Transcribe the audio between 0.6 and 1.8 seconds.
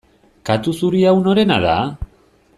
zuri hau norena da?